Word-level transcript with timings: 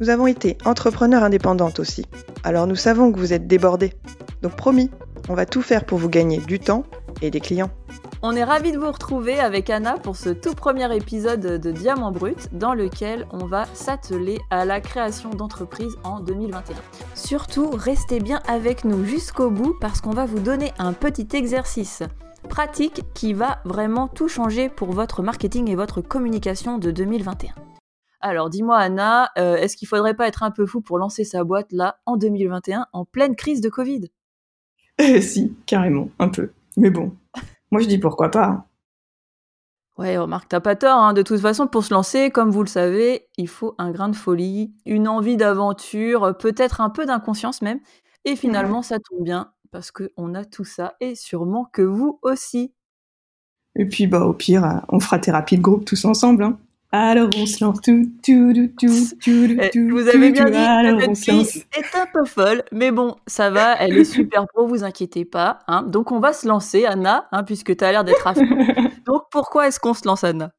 Nous 0.00 0.10
avons 0.10 0.26
été 0.26 0.56
entrepreneurs 0.64 1.22
indépendantes 1.22 1.80
aussi, 1.80 2.06
alors 2.44 2.66
nous 2.66 2.76
savons 2.76 3.12
que 3.12 3.18
vous 3.18 3.32
êtes 3.32 3.46
débordés. 3.46 3.92
Donc 4.42 4.56
promis, 4.56 4.90
on 5.28 5.34
va 5.34 5.46
tout 5.46 5.62
faire 5.62 5.84
pour 5.84 5.98
vous 5.98 6.08
gagner 6.08 6.38
du 6.38 6.58
temps 6.58 6.84
et 7.22 7.30
des 7.30 7.40
clients. 7.40 7.70
On 8.22 8.36
est 8.36 8.44
ravis 8.44 8.72
de 8.72 8.78
vous 8.78 8.90
retrouver 8.90 9.40
avec 9.40 9.70
Anna 9.70 9.94
pour 9.94 10.14
ce 10.14 10.28
tout 10.28 10.54
premier 10.54 10.94
épisode 10.94 11.40
de 11.40 11.70
Diamant 11.70 12.12
Brut 12.12 12.48
dans 12.52 12.74
lequel 12.74 13.26
on 13.32 13.46
va 13.46 13.64
s'atteler 13.72 14.38
à 14.50 14.66
la 14.66 14.80
création 14.80 15.30
d'entreprises 15.30 15.96
en 16.04 16.20
2021. 16.20 16.76
Surtout, 17.14 17.70
restez 17.70 18.20
bien 18.20 18.40
avec 18.46 18.84
nous 18.84 19.04
jusqu'au 19.06 19.50
bout 19.50 19.74
parce 19.80 20.02
qu'on 20.02 20.10
va 20.10 20.26
vous 20.26 20.40
donner 20.40 20.72
un 20.78 20.92
petit 20.92 21.28
exercice 21.32 22.02
pratique 22.50 23.04
qui 23.14 23.32
va 23.32 23.60
vraiment 23.64 24.08
tout 24.08 24.28
changer 24.28 24.68
pour 24.68 24.92
votre 24.92 25.22
marketing 25.22 25.70
et 25.70 25.74
votre 25.74 26.02
communication 26.02 26.76
de 26.76 26.90
2021. 26.90 27.69
Alors 28.20 28.50
dis-moi 28.50 28.76
Anna, 28.76 29.30
euh, 29.38 29.56
est-ce 29.56 29.76
qu'il 29.76 29.88
faudrait 29.88 30.14
pas 30.14 30.28
être 30.28 30.42
un 30.42 30.50
peu 30.50 30.66
fou 30.66 30.80
pour 30.80 30.98
lancer 30.98 31.24
sa 31.24 31.42
boîte 31.42 31.72
là 31.72 31.98
en 32.04 32.16
2021 32.16 32.86
en 32.92 33.04
pleine 33.04 33.34
crise 33.34 33.60
de 33.60 33.68
Covid? 33.70 34.10
Euh, 35.00 35.20
Si, 35.20 35.56
carrément, 35.66 36.10
un 36.18 36.28
peu. 36.28 36.50
Mais 36.76 36.90
bon, 36.90 37.16
moi 37.70 37.80
je 37.80 37.86
dis 37.86 37.98
pourquoi 37.98 38.30
pas. 38.30 38.44
Hein. 38.46 38.64
Ouais, 39.96 40.16
remarque, 40.16 40.48
t'as 40.48 40.60
pas 40.60 40.76
tort. 40.76 40.98
Hein. 40.98 41.12
De 41.12 41.22
toute 41.22 41.40
façon, 41.40 41.66
pour 41.66 41.84
se 41.84 41.92
lancer, 41.92 42.30
comme 42.30 42.50
vous 42.50 42.62
le 42.62 42.68
savez, 42.68 43.28
il 43.36 43.48
faut 43.48 43.74
un 43.78 43.90
grain 43.90 44.08
de 44.08 44.16
folie, 44.16 44.72
une 44.86 45.08
envie 45.08 45.36
d'aventure, 45.36 46.36
peut-être 46.38 46.80
un 46.80 46.88
peu 46.88 47.04
d'inconscience 47.04 47.60
même. 47.60 47.80
Et 48.24 48.36
finalement, 48.36 48.82
ça 48.82 48.98
tombe 48.98 49.22
bien 49.24 49.52
parce 49.70 49.90
qu'on 49.90 50.34
a 50.34 50.44
tout 50.44 50.64
ça 50.64 50.94
et 51.00 51.14
sûrement 51.14 51.66
que 51.72 51.82
vous 51.82 52.18
aussi. 52.22 52.74
Et 53.76 53.86
puis, 53.86 54.06
bah, 54.06 54.24
au 54.24 54.32
pire, 54.32 54.82
on 54.88 55.00
fera 55.00 55.18
thérapie 55.18 55.56
de 55.56 55.62
groupe 55.62 55.84
tous 55.84 56.04
ensemble. 56.04 56.44
Hein. 56.44 56.58
Alors 56.92 57.30
on 57.36 57.46
se 57.46 57.64
lance 57.64 57.80
tout, 57.82 58.10
tout, 58.24 58.52
tout, 58.52 58.88
tout, 59.22 59.88
Vous 59.90 60.08
avez 60.08 60.32
bien 60.32 60.46
dit 60.46 61.06
que 61.06 61.14
cette 61.14 61.18
fille 61.18 61.62
est 61.78 61.96
un 61.96 62.06
peu 62.12 62.24
folle, 62.24 62.64
mais 62.72 62.90
bon, 62.90 63.14
ça 63.28 63.50
va, 63.50 63.76
elle 63.78 63.96
est 63.96 64.04
super 64.04 64.46
pro, 64.48 64.66
vous 64.66 64.82
inquiétez 64.82 65.24
pas. 65.24 65.60
Hein. 65.68 65.84
Donc 65.84 66.10
on 66.10 66.18
va 66.18 66.32
se 66.32 66.48
lancer, 66.48 66.86
Anna, 66.86 67.28
hein, 67.30 67.44
puisque 67.44 67.76
tu 67.76 67.84
as 67.84 67.92
l'air 67.92 68.02
d'être 68.02 68.26
à 68.26 68.34
fond. 68.34 68.42
Donc 69.06 69.22
pourquoi 69.30 69.68
est-ce 69.68 69.78
qu'on 69.78 69.94
se 69.94 70.06
lance, 70.06 70.24
Anna? 70.24 70.50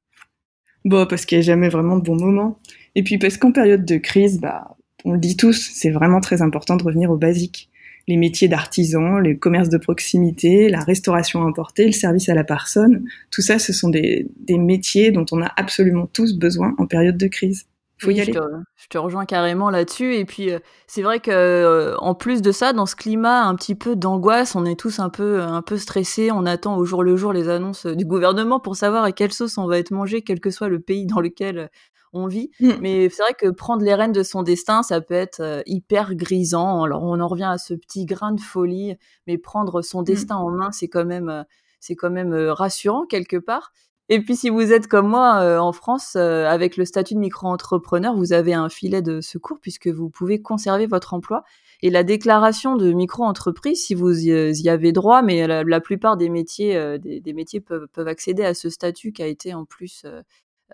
Bon, 0.86 1.06
parce 1.06 1.26
qu'il 1.26 1.38
n'y 1.38 1.44
a 1.44 1.46
jamais 1.46 1.68
vraiment 1.68 1.98
de 1.98 2.04
bon 2.04 2.16
moment. 2.16 2.59
Et 2.96 3.04
puis 3.04 3.18
parce 3.18 3.38
qu'en 3.38 3.52
période 3.52 3.84
de 3.84 3.98
crise, 3.98 4.40
bah, 4.40 4.76
on 5.04 5.14
le 5.14 5.20
dit 5.20 5.36
tous, 5.36 5.72
c'est 5.74 5.92
vraiment 5.92 6.22
très 6.22 6.42
important 6.42 6.78
de 6.78 6.84
revenir 6.84 7.12
aux 7.12 7.18
basiques 7.18 7.70
les 8.07 8.17
métiers 8.17 8.47
d'artisan, 8.47 9.19
les 9.19 9.38
commerces 9.38 9.69
de 9.69 9.77
proximité, 9.77 10.69
la 10.69 10.81
restauration 10.81 11.45
importée, 11.45 11.85
le 11.85 11.91
service 11.91 12.30
à 12.30 12.33
la 12.33 12.44
personne. 12.44 13.05
Tout 13.30 13.41
ça, 13.41 13.59
ce 13.59 13.73
sont 13.73 13.89
des, 13.89 14.27
métiers 14.49 15.11
dont 15.11 15.25
on 15.31 15.41
a 15.41 15.52
absolument 15.57 16.07
tous 16.07 16.38
besoin 16.38 16.73
en 16.77 16.88
période 16.88 17.17
de 17.17 17.27
crise. 17.27 17.66
Faut 17.99 18.09
y 18.09 18.19
aller. 18.19 18.33
Je 18.77 18.88
te, 18.88 18.97
rejoins 18.97 19.25
carrément 19.25 19.69
là-dessus. 19.69 20.16
Et 20.16 20.25
puis, 20.25 20.49
euh, 20.49 20.57
c'est 20.88 21.03
vrai 21.03 21.19
que 21.19 21.29
euh, 21.29 21.95
en 21.97 22.16
plus 22.16 22.41
de 22.41 22.52
ça, 22.52 22.73
dans 22.73 22.88
ce 22.88 22.95
climat 22.95 23.44
un 23.44 23.53
petit 23.53 23.75
peu 23.75 23.95
d'angoisse, 23.95 24.55
on 24.55 24.66
est 24.66 24.79
tous 24.79 24.99
un 24.99 25.09
peu, 25.09 25.39
un 25.39 25.61
peu 25.61 25.77
stressés. 25.77 26.31
On 26.31 26.47
attend 26.47 26.78
au 26.78 26.85
jour 26.85 27.03
le 27.03 27.16
jour 27.16 27.31
les 27.31 27.47
annonces 27.47 27.85
du 27.85 28.03
gouvernement 28.06 28.59
pour 28.59 28.75
savoir 28.75 29.03
à 29.03 29.11
quelle 29.11 29.31
sauce 29.31 29.59
on 29.59 29.67
va 29.67 29.78
être 29.78 29.91
mangé, 29.91 30.23
quel 30.23 30.40
que 30.40 30.50
soit 30.50 30.67
le 30.67 30.79
pays 30.79 31.06
dans 31.06 31.19
lequel 31.19 31.69
on 32.13 32.27
vit. 32.27 32.51
Mmh. 32.59 32.72
Mais 32.81 33.09
c'est 33.09 33.23
vrai 33.23 33.33
que 33.33 33.49
prendre 33.49 33.83
les 33.83 33.94
rênes 33.94 34.11
de 34.11 34.23
son 34.23 34.44
destin, 34.44 34.83
ça 34.83 35.01
peut 35.01 35.13
être 35.13 35.39
euh, 35.39 35.61
hyper 35.66 36.16
grisant. 36.16 36.83
Alors 36.83 37.03
on 37.03 37.19
en 37.19 37.27
revient 37.27 37.49
à 37.51 37.57
ce 37.57 37.73
petit 37.73 38.05
grain 38.05 38.33
de 38.33 38.41
folie, 38.41 38.95
mais 39.27 39.38
prendre 39.38 39.81
son 39.81 40.01
mmh. 40.01 40.05
destin 40.05 40.35
en 40.35 40.49
main, 40.49 40.72
c'est 40.72 40.88
quand 40.88 41.05
même, 41.05 41.29
euh, 41.29 41.44
c'est 41.79 41.95
quand 41.95 42.11
même 42.11 42.33
euh, 42.33 42.53
rassurant 42.53 43.05
quelque 43.05 43.38
part. 43.38 43.72
Et 44.09 44.22
puis 44.22 44.35
si 44.35 44.49
vous 44.49 44.73
êtes 44.73 44.88
comme 44.88 45.07
moi 45.07 45.61
en 45.61 45.72
France, 45.72 46.17
avec 46.17 46.75
le 46.75 46.83
statut 46.83 47.13
de 47.13 47.19
micro-entrepreneur, 47.19 48.13
vous 48.13 48.33
avez 48.33 48.53
un 48.53 48.67
filet 48.67 49.01
de 49.01 49.22
secours 49.22 49.59
puisque 49.61 49.88
vous 49.88 50.09
pouvez 50.09 50.41
conserver 50.41 50.85
votre 50.85 51.13
emploi. 51.13 51.45
Et 51.81 51.89
la 51.89 52.03
déclaration 52.03 52.75
de 52.75 52.91
micro-entreprise, 52.91 53.85
si 53.85 53.95
vous 53.95 54.19
y, 54.19 54.67
avez 54.67 54.91
droit, 54.91 55.22
mais 55.22 55.47
la, 55.47 55.79
plupart 55.79 56.17
des 56.17 56.28
métiers, 56.28 56.99
des, 56.99 57.33
métiers 57.33 57.61
peuvent, 57.61 57.88
peuvent, 57.93 58.09
accéder 58.09 58.43
à 58.43 58.53
ce 58.53 58.69
statut 58.69 59.13
qui 59.13 59.23
a 59.23 59.28
été 59.28 59.53
en 59.53 59.63
plus 59.63 60.05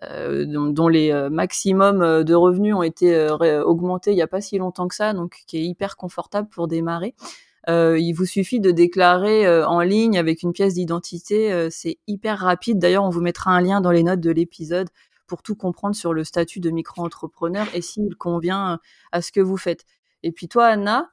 euh, 0.04 0.46
dont, 0.46 0.88
les 0.88 1.12
euh, 1.12 1.30
maximums 1.30 2.02
euh, 2.02 2.24
de 2.24 2.36
revenus 2.36 2.76
ont 2.76 2.84
été 2.84 3.28
augmentés 3.66 4.12
il 4.12 4.16
n'y 4.16 4.22
a 4.22 4.28
pas 4.28 4.42
si 4.42 4.58
longtemps 4.58 4.88
que 4.88 4.96
ça, 4.96 5.14
donc 5.14 5.44
qui 5.48 5.58
est 5.58 5.64
hyper 5.64 5.98
confortable 5.98 6.48
pour 6.50 6.68
démarrer. 6.68 7.16
il 7.68 8.14
vous 8.14 8.26
suffit 8.26 8.60
de 8.60 8.72
déclarer 8.72 9.64
en 9.66 9.82
ligne 9.82 10.18
avec 10.18 10.44
une 10.44 10.54
pièce 10.54 10.76
d'identité, 10.76 11.70
c'est 11.70 11.98
hyper 12.08 12.40
rapide. 12.40 12.80
D'ailleurs, 12.80 13.04
on 13.04 13.10
vous 13.10 13.22
mettra 13.22 13.52
un 13.52 13.62
lien 13.62 13.82
dans 13.82 13.92
les 13.92 14.04
notes 14.04 14.22
de 14.22 14.32
l'épisode 14.32 14.90
pour 15.26 15.44
tout 15.44 15.56
comprendre 15.56 15.96
sur 15.96 16.14
le 16.14 16.24
statut 16.24 16.62
de 16.62 16.70
micro-entrepreneur 16.70 17.68
et 17.74 17.82
s'il 17.82 18.16
convient 18.16 18.80
à 19.12 19.22
ce 19.22 19.32
que 19.32 19.42
vous 19.42 19.58
faites. 19.58 19.86
Et 20.24 20.32
puis 20.32 20.48
toi, 20.48 20.68
Anna, 20.68 21.10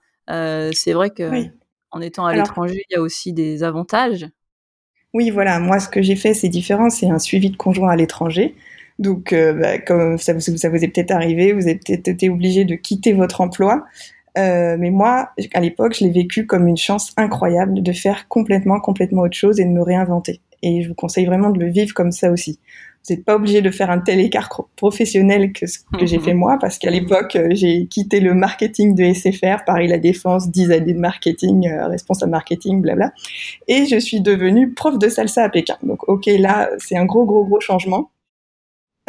c'est 0.73 0.93
vrai 0.93 1.11
que 1.11 1.49
en 1.91 2.01
étant 2.01 2.27
à 2.27 2.35
l'étranger, 2.35 2.85
il 2.91 2.95
y 2.95 2.97
a 2.97 3.01
aussi 3.01 3.33
des 3.33 3.63
avantages. 3.63 4.27
Oui, 5.15 5.31
voilà. 5.31 5.61
Moi, 5.61 5.79
ce 5.79 5.89
que 5.89 6.03
j'ai 6.03 6.17
fait, 6.17 6.35
c'est 6.35 6.49
différent. 6.49 6.91
C'est 6.91 7.09
un 7.09 7.21
suivi 7.21 7.51
de 7.51 7.57
conjoint 7.57 7.91
à 7.91 7.97
l'étranger. 7.97 8.55
Donc, 8.99 9.33
euh, 9.33 9.53
bah, 9.53 9.79
comme 9.79 10.19
ça, 10.19 10.39
ça, 10.41 10.69
vous 10.69 10.85
est 10.85 10.89
peut-être 10.89 11.13
arrivé, 11.13 11.53
vous 11.53 11.67
avez 11.67 11.77
peut-être 11.77 12.09
été 12.09 12.29
obligé 12.31 12.65
de 12.65 12.75
quitter 12.75 13.13
votre 13.13 13.41
emploi. 13.41 13.85
Euh, 14.37 14.77
mais 14.79 14.91
moi, 14.91 15.31
à 15.55 15.61
l'époque, 15.61 15.97
je 15.99 16.05
l'ai 16.05 16.11
vécu 16.11 16.47
comme 16.47 16.67
une 16.67 16.77
chance 16.77 17.13
incroyable 17.17 17.83
de 17.83 17.93
faire 17.93 18.29
complètement, 18.29 18.81
complètement 18.81 19.23
autre 19.23 19.37
chose 19.37 19.61
et 19.61 19.65
de 19.65 19.71
me 19.71 19.83
réinventer. 19.83 20.41
Et 20.63 20.83
je 20.83 20.89
vous 20.89 20.95
conseille 20.95 21.27
vraiment 21.27 21.51
de 21.51 21.61
le 21.61 21.71
vivre 21.71 21.95
comme 21.95 22.11
ça 22.13 22.31
aussi. 22.31 22.59
Vous 23.07 23.15
n'êtes 23.15 23.25
pas 23.25 23.37
obligé 23.37 23.61
de 23.61 23.71
faire 23.71 23.91
un 23.91 23.99
tel 23.99 24.19
écart 24.21 24.49
professionnel 24.77 25.53
que 25.53 25.67
ce 25.67 25.79
que 25.99 26.07
j'ai 26.07 26.19
fait 26.19 26.33
moi, 26.33 26.57
parce 26.59 26.79
qu'à 26.79 26.91
l'époque, 26.91 27.37
euh, 27.37 27.49
j'ai 27.51 27.87
quitté 27.87 28.19
le 28.21 28.33
marketing 28.33 28.95
de 28.95 29.05
SFR, 29.13 29.65
Paris 29.67 29.89
La 29.89 29.99
Défense, 29.99 30.51
10 30.51 30.71
années 30.71 30.95
de 30.95 30.99
marketing, 30.99 31.69
euh, 31.69 31.87
responsable 31.87 32.33
marketing, 32.33 32.81
blabla. 32.81 33.13
Et 33.69 33.85
je 33.85 33.99
suis 33.99 34.23
devenue 34.23 34.73
prof 34.73 34.99
de 34.99 35.09
salsa 35.11 35.45
à 35.45 35.49
Pékin. 35.51 35.77
Donc, 35.83 36.09
ok, 36.09 36.27
là, 36.39 36.71
c'est 36.79 36.97
un 36.97 37.05
gros, 37.05 37.27
gros, 37.27 37.45
gros 37.45 37.61
changement. 37.61 38.11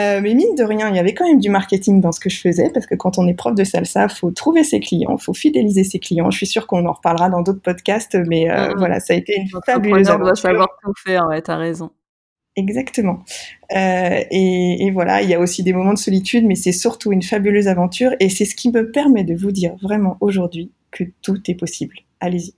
Euh, 0.01 0.19
mais 0.21 0.33
mine 0.33 0.55
de 0.57 0.63
rien, 0.63 0.89
il 0.89 0.95
y 0.97 0.99
avait 0.99 1.13
quand 1.13 1.25
même 1.25 1.39
du 1.39 1.49
marketing 1.49 2.01
dans 2.01 2.11
ce 2.11 2.19
que 2.19 2.29
je 2.29 2.41
faisais, 2.41 2.69
parce 2.69 2.85
que 2.85 2.95
quand 2.95 3.17
on 3.17 3.27
est 3.27 3.33
prof 3.33 3.55
de 3.55 3.63
salsa, 3.63 4.09
faut 4.09 4.29
trouver 4.31 4.65
ses 4.65 4.81
clients, 4.81 5.17
faut 5.17 5.33
fidéliser 5.33 5.85
ses 5.85 5.99
clients. 5.99 6.29
Je 6.31 6.37
suis 6.37 6.47
sûre 6.47 6.67
qu'on 6.67 6.85
en 6.85 6.91
reparlera 6.91 7.29
dans 7.29 7.41
d'autres 7.41 7.61
podcasts, 7.61 8.17
mais 8.27 8.51
euh, 8.51 8.71
mmh. 8.71 8.77
voilà, 8.77 8.99
ça 8.99 9.13
a 9.13 9.15
été 9.15 9.37
une 9.37 9.47
fabuleuse 9.65 10.09
aventure. 10.09 10.25
doit 10.25 10.35
savoir 10.35 10.67
tout 10.83 10.93
faire, 10.97 11.27
ouais, 11.27 11.41
t'as 11.41 11.55
raison. 11.55 11.91
Exactement. 12.55 13.23
Euh, 13.75 14.23
et, 14.31 14.89
voilà, 14.91 15.21
il 15.21 15.29
y 15.29 15.33
a 15.33 15.39
aussi 15.39 15.63
des 15.63 15.73
moments 15.73 15.93
de 15.93 15.99
solitude, 15.99 16.45
mais 16.45 16.55
c'est 16.55 16.71
surtout 16.71 17.11
une 17.11 17.21
fabuleuse 17.21 17.67
aventure, 17.67 18.11
et 18.19 18.29
c'est 18.29 18.45
ce 18.45 18.55
qui 18.55 18.71
me 18.71 18.91
permet 18.91 19.23
de 19.23 19.35
vous 19.35 19.51
dire 19.51 19.75
vraiment 19.81 20.17
aujourd'hui 20.21 20.71
que 20.91 21.03
tout 21.21 21.39
est 21.49 21.55
possible. 21.55 21.95
Allez-y. 22.21 22.53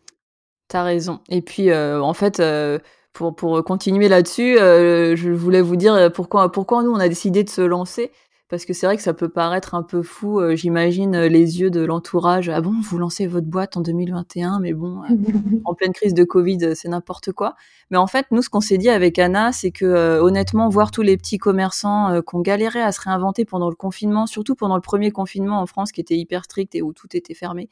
T'as 0.68 0.84
raison. 0.84 1.20
Et 1.30 1.42
puis, 1.42 1.72
euh, 1.72 2.02
en 2.02 2.14
fait, 2.14 2.40
euh, 2.40 2.78
pour, 3.14 3.36
pour 3.36 3.64
continuer 3.64 4.08
là-dessus, 4.08 4.58
je 4.58 5.30
voulais 5.32 5.62
vous 5.62 5.76
dire 5.76 6.12
pourquoi, 6.14 6.52
pourquoi 6.52 6.84
nous, 6.84 6.92
on 6.92 7.00
a 7.00 7.10
décidé 7.10 7.44
de 7.44 7.50
se 7.50 7.62
lancer. 7.62 8.12
Parce 8.50 8.64
que 8.64 8.72
c'est 8.74 8.86
vrai 8.86 8.96
que 8.96 9.04
ça 9.04 9.14
peut 9.14 9.28
paraître 9.28 9.76
un 9.76 9.84
peu 9.84 10.02
fou, 10.02 10.40
euh, 10.40 10.56
j'imagine 10.56 11.20
les 11.20 11.60
yeux 11.60 11.70
de 11.70 11.82
l'entourage. 11.82 12.48
Ah 12.48 12.62
bon, 12.62 12.74
vous 12.82 12.98
lancez 12.98 13.28
votre 13.28 13.48
boîte 13.48 13.76
en 13.76 13.82
2021, 13.82 14.60
mais 14.60 14.74
bon, 14.74 15.02
en 15.66 15.74
pleine 15.74 15.92
crise 15.92 16.14
de 16.14 16.24
Covid, 16.24 16.74
c'est 16.76 16.88
n'importe 16.88 17.34
quoi. 17.34 17.56
Mais 17.92 17.98
en 17.98 18.08
fait, 18.08 18.28
nous, 18.32 18.42
ce 18.42 18.50
qu'on 18.50 18.62
s'est 18.62 18.78
dit 18.78 18.90
avec 18.90 19.20
Anna, 19.20 19.52
c'est 19.52 19.72
que 19.72 20.20
honnêtement, 20.20 20.70
voir 20.70 20.92
tous 20.92 21.02
les 21.02 21.18
petits 21.18 21.38
commerçants 21.38 22.22
qu'on 22.22 22.40
galérait 22.40 22.82
à 22.82 22.94
se 22.94 23.02
réinventer 23.02 23.44
pendant 23.44 23.70
le 23.70 23.76
confinement, 23.76 24.28
surtout 24.28 24.56
pendant 24.56 24.76
le 24.76 24.82
premier 24.82 25.12
confinement 25.12 25.60
en 25.60 25.66
France 25.66 25.92
qui 25.92 26.00
était 26.00 26.18
hyper 26.18 26.46
strict 26.46 26.74
et 26.76 26.82
où 26.82 26.94
tout 26.94 27.18
était 27.18 27.34
fermé, 27.34 27.70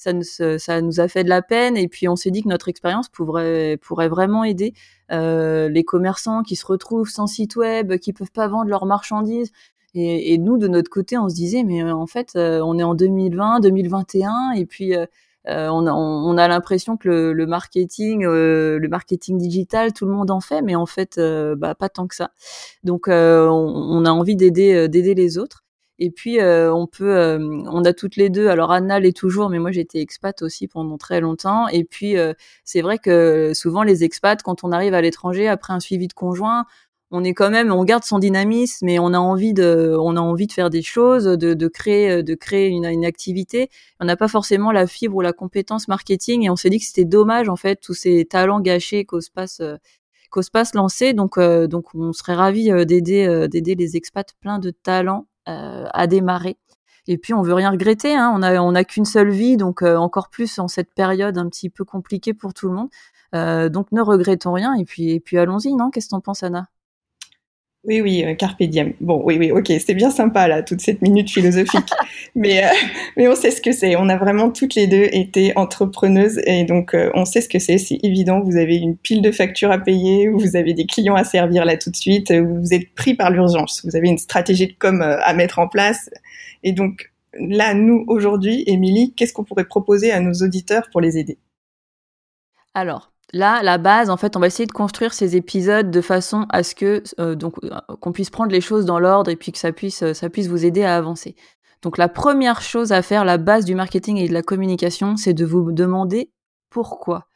ça 0.00 0.14
nous, 0.14 0.22
ça 0.22 0.80
nous 0.80 0.98
a 0.98 1.08
fait 1.08 1.24
de 1.24 1.28
la 1.28 1.42
peine 1.42 1.76
et 1.76 1.86
puis 1.86 2.08
on 2.08 2.16
s'est 2.16 2.30
dit 2.30 2.42
que 2.42 2.48
notre 2.48 2.68
expérience 2.68 3.10
pourrait, 3.10 3.78
pourrait 3.82 4.08
vraiment 4.08 4.44
aider 4.44 4.72
euh, 5.12 5.68
les 5.68 5.84
commerçants 5.84 6.42
qui 6.42 6.56
se 6.56 6.64
retrouvent 6.64 7.10
sans 7.10 7.26
site 7.26 7.56
web, 7.56 7.98
qui 7.98 8.14
peuvent 8.14 8.32
pas 8.32 8.48
vendre 8.48 8.70
leurs 8.70 8.86
marchandises. 8.86 9.52
Et, 9.94 10.34
et 10.34 10.38
nous, 10.38 10.58
de 10.58 10.68
notre 10.68 10.90
côté, 10.90 11.18
on 11.18 11.28
se 11.28 11.34
disait, 11.34 11.64
mais 11.64 11.82
euh, 11.82 11.94
en 11.94 12.06
fait, 12.06 12.32
euh, 12.36 12.60
on 12.64 12.78
est 12.78 12.82
en 12.82 12.94
2020, 12.94 13.60
2021, 13.60 14.52
et 14.56 14.66
puis 14.66 14.94
euh, 14.94 15.06
on 15.46 15.86
a, 15.86 15.92
on 15.92 16.36
a 16.36 16.48
l'impression 16.48 16.96
que 16.96 17.08
le, 17.08 17.32
le 17.32 17.46
marketing, 17.46 18.24
le 18.24 18.88
marketing 18.88 19.38
digital, 19.38 19.92
tout 19.92 20.04
le 20.04 20.12
monde 20.12 20.30
en 20.30 20.40
fait, 20.40 20.62
mais 20.62 20.76
en 20.76 20.86
fait, 20.86 21.18
bah, 21.56 21.74
pas 21.74 21.88
tant 21.88 22.06
que 22.06 22.14
ça. 22.14 22.30
Donc, 22.84 23.08
on, 23.08 23.12
on, 23.12 24.04
a 24.04 24.10
envie 24.10 24.36
d'aider, 24.36 24.88
d'aider 24.88 25.14
les 25.14 25.38
autres. 25.38 25.64
Et 25.98 26.10
puis 26.10 26.38
on 26.42 26.86
peut, 26.86 27.38
on 27.40 27.84
a 27.84 27.92
toutes 27.92 28.16
les 28.16 28.30
deux. 28.30 28.48
Alors 28.48 28.70
Anna 28.70 29.00
l'est 29.00 29.16
toujours, 29.16 29.50
mais 29.50 29.58
moi 29.58 29.70
j'étais 29.70 30.00
expat 30.00 30.40
aussi 30.42 30.68
pendant 30.68 30.98
très 30.98 31.20
longtemps. 31.20 31.68
Et 31.68 31.84
puis 31.84 32.16
c'est 32.64 32.82
vrai 32.82 32.98
que 32.98 33.52
souvent 33.54 33.82
les 33.82 34.04
expats, 34.04 34.42
quand 34.42 34.62
on 34.62 34.72
arrive 34.72 34.94
à 34.94 35.00
l'étranger 35.00 35.48
après 35.48 35.72
un 35.72 35.80
suivi 35.80 36.06
de 36.06 36.12
conjoint, 36.12 36.66
on 37.10 37.24
est 37.24 37.34
quand 37.34 37.50
même, 37.50 37.72
on 37.72 37.84
garde 37.84 38.04
son 38.04 38.18
dynamisme 38.18 38.88
et 38.88 38.98
on 38.98 39.12
a 39.14 39.18
envie 39.18 39.52
de, 39.52 39.96
on 40.00 40.16
a 40.16 40.20
envie 40.20 40.46
de 40.46 40.52
faire 40.52 40.70
des 40.70 40.82
choses, 40.82 41.24
de, 41.24 41.54
de 41.54 41.68
créer, 41.68 42.22
de 42.22 42.34
créer 42.34 42.68
une, 42.68 42.84
une 42.84 43.04
activité. 43.04 43.68
On 43.98 44.04
n'a 44.04 44.16
pas 44.16 44.28
forcément 44.28 44.70
la 44.70 44.86
fibre 44.86 45.16
ou 45.16 45.20
la 45.20 45.32
compétence 45.32 45.88
marketing 45.88 46.44
et 46.44 46.50
on 46.50 46.56
s'est 46.56 46.70
dit 46.70 46.78
que 46.78 46.86
c'était 46.86 47.04
dommage 47.04 47.48
en 47.48 47.56
fait 47.56 47.80
tous 47.80 47.94
ces 47.94 48.24
talents 48.24 48.60
gâchés 48.60 49.04
qu'ose 49.04 49.28
passe, 49.28 49.60
qu'ose 50.30 50.50
passe 50.50 50.74
lancer. 50.74 51.12
Donc, 51.12 51.36
euh, 51.36 51.66
donc 51.66 51.94
on 51.94 52.12
serait 52.12 52.34
ravi 52.34 52.70
euh, 52.70 52.84
d'aider, 52.84 53.26
euh, 53.26 53.48
d'aider 53.48 53.74
les 53.74 53.96
expats 53.96 54.32
plein 54.40 54.58
de 54.58 54.70
talents 54.70 55.26
à 55.46 56.06
démarrer. 56.06 56.58
Et 57.08 57.18
puis 57.18 57.34
on 57.34 57.42
veut 57.42 57.54
rien 57.54 57.72
regretter, 57.72 58.14
hein. 58.14 58.32
on 58.36 58.40
a 58.40 58.60
on 58.60 58.72
a 58.76 58.84
qu'une 58.84 59.04
seule 59.04 59.30
vie, 59.30 59.56
donc 59.56 59.82
encore 59.82 60.28
plus 60.28 60.60
en 60.60 60.68
cette 60.68 60.94
période 60.94 61.38
un 61.38 61.48
petit 61.48 61.70
peu 61.70 61.84
compliquée 61.84 62.34
pour 62.34 62.54
tout 62.54 62.68
le 62.68 62.74
monde. 62.74 63.72
donc 63.72 63.90
ne 63.90 64.00
regrettons 64.00 64.52
rien 64.52 64.74
et 64.74 64.84
puis 64.84 65.10
et 65.10 65.18
puis 65.18 65.38
allons-y, 65.38 65.74
non? 65.74 65.90
Qu'est-ce 65.90 66.06
que 66.06 66.10
t'en 66.10 66.20
penses, 66.20 66.44
Anna? 66.44 66.68
Oui, 67.84 68.02
oui, 68.02 68.24
euh, 68.24 68.34
carpe 68.34 68.62
diem. 68.62 68.92
Bon, 69.00 69.22
oui, 69.24 69.38
oui, 69.38 69.50
ok, 69.52 69.72
c'est 69.84 69.94
bien 69.94 70.10
sympa 70.10 70.46
là, 70.46 70.62
toute 70.62 70.82
cette 70.82 71.00
minute 71.00 71.30
philosophique. 71.30 71.88
mais, 72.34 72.62
euh, 72.62 72.68
mais 73.16 73.26
on 73.26 73.34
sait 73.34 73.50
ce 73.50 73.62
que 73.62 73.72
c'est. 73.72 73.96
On 73.96 74.10
a 74.10 74.18
vraiment 74.18 74.50
toutes 74.50 74.74
les 74.74 74.86
deux 74.86 75.08
été 75.12 75.56
entrepreneuses 75.56 76.42
et 76.44 76.64
donc 76.64 76.94
euh, 76.94 77.10
on 77.14 77.24
sait 77.24 77.40
ce 77.40 77.48
que 77.48 77.58
c'est. 77.58 77.78
C'est 77.78 77.98
évident. 78.02 78.40
Vous 78.40 78.58
avez 78.58 78.76
une 78.76 78.98
pile 78.98 79.22
de 79.22 79.32
factures 79.32 79.70
à 79.70 79.78
payer, 79.78 80.28
vous 80.28 80.56
avez 80.56 80.74
des 80.74 80.84
clients 80.84 81.14
à 81.14 81.24
servir 81.24 81.64
là 81.64 81.78
tout 81.78 81.90
de 81.90 81.96
suite, 81.96 82.30
vous 82.30 82.74
êtes 82.74 82.94
pris 82.94 83.14
par 83.14 83.30
l'urgence. 83.30 83.80
Vous 83.84 83.96
avez 83.96 84.08
une 84.08 84.18
stratégie 84.18 84.66
de 84.66 84.74
com 84.78 85.00
à 85.00 85.32
mettre 85.32 85.58
en 85.58 85.66
place. 85.66 86.10
Et 86.62 86.72
donc 86.72 87.10
là, 87.32 87.72
nous 87.72 88.04
aujourd'hui, 88.08 88.62
Émilie, 88.66 89.14
qu'est-ce 89.16 89.32
qu'on 89.32 89.44
pourrait 89.44 89.64
proposer 89.64 90.12
à 90.12 90.20
nos 90.20 90.34
auditeurs 90.34 90.90
pour 90.92 91.00
les 91.00 91.16
aider? 91.16 91.38
Alors, 92.74 93.10
Là, 93.32 93.62
la 93.62 93.78
base, 93.78 94.10
en 94.10 94.16
fait, 94.16 94.36
on 94.36 94.40
va 94.40 94.48
essayer 94.48 94.66
de 94.66 94.72
construire 94.72 95.14
ces 95.14 95.36
épisodes 95.36 95.90
de 95.90 96.00
façon 96.00 96.46
à 96.48 96.62
ce 96.62 96.74
que 96.74 97.02
euh, 97.20 97.36
donc 97.36 97.54
euh, 97.62 97.70
qu'on 98.00 98.12
puisse 98.12 98.30
prendre 98.30 98.50
les 98.50 98.60
choses 98.60 98.84
dans 98.84 98.98
l'ordre 98.98 99.30
et 99.30 99.36
puis 99.36 99.52
que 99.52 99.58
ça 99.58 99.72
puisse 99.72 100.02
euh, 100.02 100.14
ça 100.14 100.28
puisse 100.28 100.48
vous 100.48 100.64
aider 100.64 100.82
à 100.82 100.96
avancer. 100.96 101.36
Donc 101.82 101.96
la 101.96 102.08
première 102.08 102.60
chose 102.60 102.90
à 102.92 103.02
faire, 103.02 103.24
la 103.24 103.38
base 103.38 103.64
du 103.64 103.74
marketing 103.74 104.16
et 104.16 104.28
de 104.28 104.34
la 104.34 104.42
communication, 104.42 105.16
c'est 105.16 105.32
de 105.32 105.44
vous 105.44 105.70
demander 105.70 106.32
pourquoi. 106.70 107.28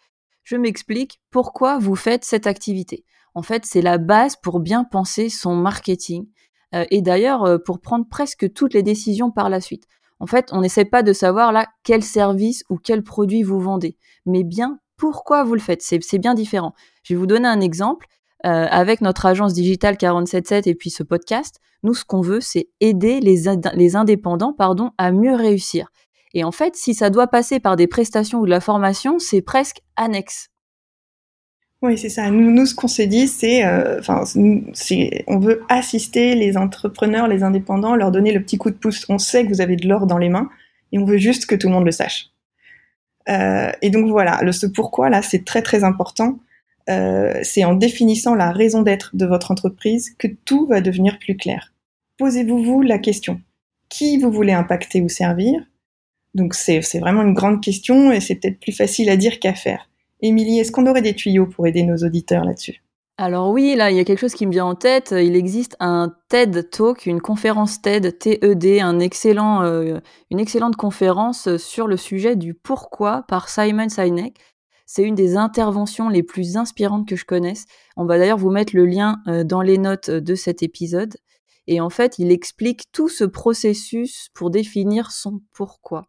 Je 0.42 0.56
m'explique 0.56 1.20
pourquoi 1.30 1.78
vous 1.78 1.96
faites 1.96 2.24
cette 2.24 2.46
activité? 2.46 3.04
En 3.34 3.42
fait, 3.42 3.64
c'est 3.64 3.80
la 3.80 3.98
base 3.98 4.36
pour 4.36 4.60
bien 4.60 4.84
penser 4.84 5.28
son 5.28 5.56
marketing 5.56 6.26
et 6.72 7.02
d'ailleurs 7.02 7.58
pour 7.64 7.80
prendre 7.80 8.06
presque 8.08 8.52
toutes 8.52 8.74
les 8.74 8.82
décisions 8.82 9.30
par 9.30 9.48
la 9.48 9.60
suite. 9.60 9.86
En 10.20 10.26
fait, 10.26 10.50
on 10.52 10.60
n'essaie 10.60 10.84
pas 10.84 11.02
de 11.02 11.12
savoir 11.12 11.50
là 11.50 11.66
quel 11.82 12.02
service 12.02 12.64
ou 12.68 12.76
quel 12.76 13.02
produit 13.02 13.42
vous 13.42 13.60
vendez, 13.60 13.96
mais 14.26 14.44
bien 14.44 14.78
pourquoi 14.96 15.44
vous 15.44 15.54
le 15.54 15.60
faites. 15.60 15.82
C'est 15.82 16.18
bien 16.18 16.34
différent. 16.34 16.74
Je 17.02 17.14
vais 17.14 17.18
vous 17.18 17.26
donner 17.26 17.48
un 17.48 17.60
exemple. 17.60 18.06
Euh, 18.46 18.66
avec 18.70 19.00
notre 19.00 19.24
agence 19.24 19.54
digitale 19.54 19.96
477 19.96 20.66
et 20.66 20.74
puis 20.74 20.90
ce 20.90 21.02
podcast, 21.02 21.60
nous, 21.82 21.94
ce 21.94 22.04
qu'on 22.04 22.20
veut, 22.20 22.42
c'est 22.42 22.68
aider 22.80 23.20
les, 23.20 23.96
indépendants 23.96 24.52
pardon, 24.52 24.90
à 24.98 25.12
mieux 25.12 25.34
réussir. 25.34 25.88
Et 26.34 26.44
en 26.44 26.52
fait, 26.52 26.76
si 26.76 26.92
ça 26.92 27.08
doit 27.08 27.26
passer 27.26 27.58
par 27.58 27.76
des 27.76 27.86
prestations 27.86 28.40
ou 28.40 28.44
de 28.44 28.50
la 28.50 28.60
formation, 28.60 29.18
c'est 29.18 29.40
presque 29.40 29.80
annexe. 29.96 30.50
Oui, 31.80 31.96
c'est 31.96 32.10
ça. 32.10 32.30
Nous, 32.30 32.66
ce 32.66 32.74
qu'on 32.74 32.88
s'est 32.88 33.06
dit, 33.06 33.28
c'est, 33.28 33.64
euh, 33.64 33.98
enfin, 34.00 34.24
on 35.26 35.38
veut 35.38 35.62
assister 35.70 36.34
les 36.34 36.58
entrepreneurs, 36.58 37.28
les 37.28 37.44
indépendants, 37.44 37.96
leur 37.96 38.10
donner 38.10 38.32
le 38.32 38.42
petit 38.42 38.58
coup 38.58 38.70
de 38.70 38.76
pouce. 38.76 39.06
On 39.08 39.18
sait 39.18 39.44
que 39.44 39.48
vous 39.48 39.62
avez 39.62 39.76
de 39.76 39.88
l'or 39.88 40.06
dans 40.06 40.18
les 40.18 40.28
mains 40.28 40.50
et 40.92 40.98
on 40.98 41.06
veut 41.06 41.18
juste 41.18 41.46
que 41.46 41.54
tout 41.54 41.68
le 41.68 41.74
monde 41.74 41.86
le 41.86 41.92
sache. 41.92 42.33
Euh, 43.28 43.70
et 43.82 43.90
donc 43.90 44.08
voilà, 44.08 44.40
le 44.42 44.52
ce 44.52 44.66
pourquoi 44.66 45.10
là, 45.10 45.22
c'est 45.22 45.44
très 45.44 45.62
très 45.62 45.84
important. 45.84 46.38
Euh, 46.90 47.40
c'est 47.42 47.64
en 47.64 47.74
définissant 47.74 48.34
la 48.34 48.52
raison 48.52 48.82
d'être 48.82 49.16
de 49.16 49.24
votre 49.24 49.50
entreprise 49.50 50.14
que 50.18 50.28
tout 50.28 50.66
va 50.66 50.80
devenir 50.80 51.18
plus 51.18 51.36
clair. 51.36 51.72
Posez-vous 52.18 52.62
vous 52.62 52.82
la 52.82 52.98
question 52.98 53.40
qui 53.88 54.18
vous 54.18 54.30
voulez 54.30 54.52
impacter 54.52 55.00
ou 55.00 55.08
servir? 55.08 55.60
Donc 56.34 56.54
c'est 56.54 56.80
vraiment 56.98 57.22
une 57.22 57.32
grande 57.32 57.62
question 57.62 58.10
et 58.10 58.20
c'est 58.20 58.34
peut-être 58.34 58.60
plus 58.60 58.72
facile 58.72 59.08
à 59.08 59.16
dire 59.16 59.38
qu'à 59.38 59.54
faire. 59.54 59.88
Émilie, 60.20 60.58
est-ce 60.58 60.72
qu'on 60.72 60.86
aurait 60.86 61.02
des 61.02 61.14
tuyaux 61.14 61.46
pour 61.46 61.66
aider 61.66 61.84
nos 61.84 61.96
auditeurs 61.98 62.44
là-dessus? 62.44 62.83
Alors 63.16 63.50
oui, 63.50 63.76
là, 63.76 63.92
il 63.92 63.96
y 63.96 64.00
a 64.00 64.04
quelque 64.04 64.18
chose 64.18 64.34
qui 64.34 64.44
me 64.44 64.50
vient 64.50 64.64
en 64.64 64.74
tête. 64.74 65.14
Il 65.16 65.36
existe 65.36 65.76
un 65.78 66.12
TED 66.28 66.68
Talk, 66.68 67.06
une 67.06 67.20
conférence 67.20 67.80
TED, 67.80 68.18
TED, 68.18 68.64
euh, 68.64 70.00
une 70.32 70.40
excellente 70.40 70.74
conférence 70.74 71.56
sur 71.58 71.86
le 71.86 71.96
sujet 71.96 72.34
du 72.34 72.54
pourquoi 72.54 73.22
par 73.28 73.48
Simon 73.48 73.88
Sinek. 73.88 74.40
C'est 74.86 75.04
une 75.04 75.14
des 75.14 75.36
interventions 75.36 76.08
les 76.08 76.24
plus 76.24 76.56
inspirantes 76.56 77.06
que 77.06 77.14
je 77.14 77.24
connaisse. 77.24 77.66
On 77.96 78.04
va 78.04 78.18
d'ailleurs 78.18 78.36
vous 78.36 78.50
mettre 78.50 78.74
le 78.74 78.84
lien 78.84 79.22
euh, 79.28 79.44
dans 79.44 79.62
les 79.62 79.78
notes 79.78 80.10
de 80.10 80.34
cet 80.34 80.64
épisode. 80.64 81.14
Et 81.68 81.80
en 81.80 81.90
fait, 81.90 82.18
il 82.18 82.32
explique 82.32 82.90
tout 82.90 83.08
ce 83.08 83.22
processus 83.22 84.28
pour 84.34 84.50
définir 84.50 85.12
son 85.12 85.40
pourquoi. 85.52 86.08